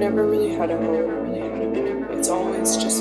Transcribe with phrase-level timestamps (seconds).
[0.00, 1.34] never really had a home.
[2.10, 2.99] It's always just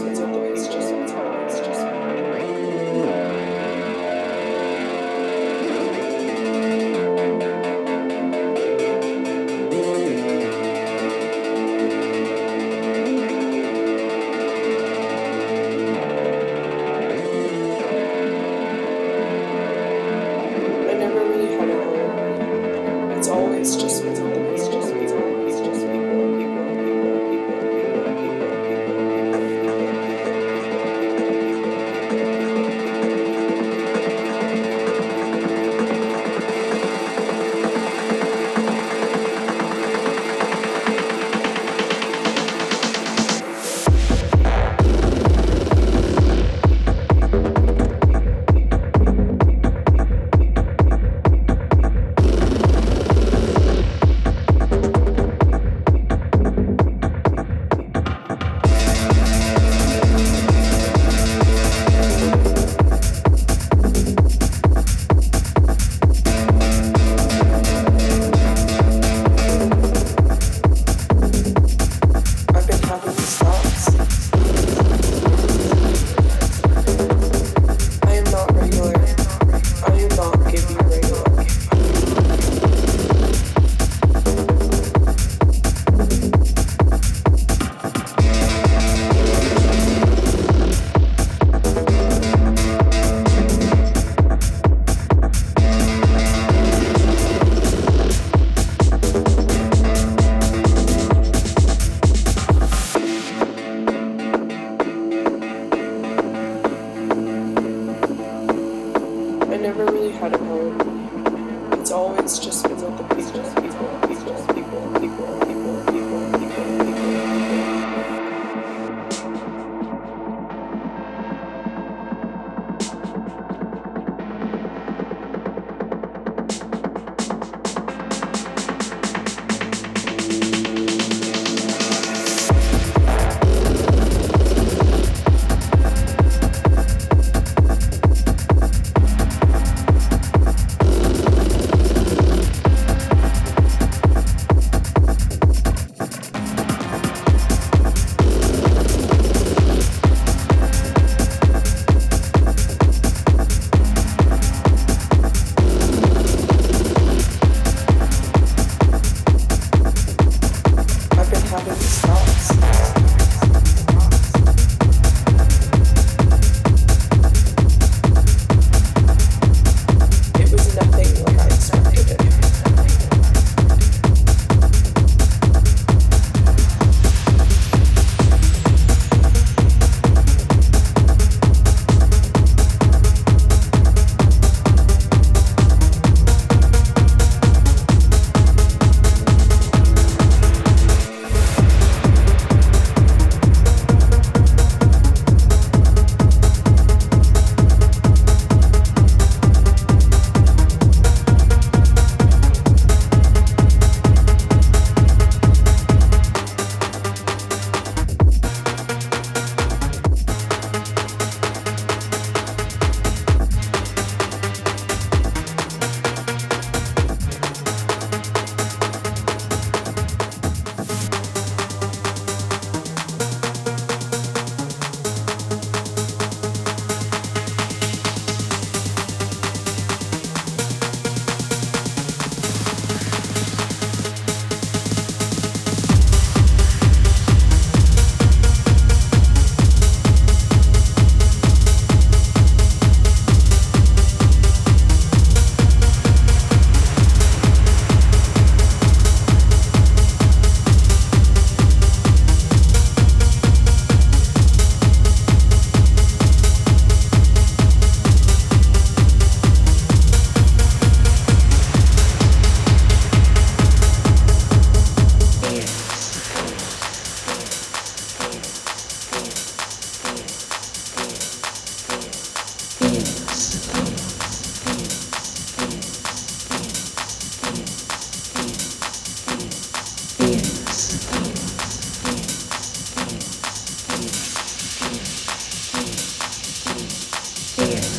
[287.69, 287.99] Yeah.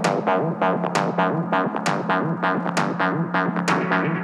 [0.31, 0.61] Thank
[4.15, 4.20] you.